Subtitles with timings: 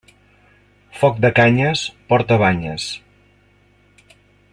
[1.01, 2.87] Foc de canyes porta banyes.